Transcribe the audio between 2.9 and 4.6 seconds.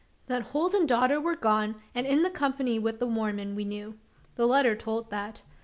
the Mormon, we knew: the